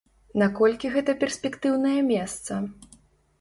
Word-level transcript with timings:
Наколькі 0.41 0.89
гэта 0.95 1.15
перспектыўнае 1.25 1.93
месца? 2.09 2.59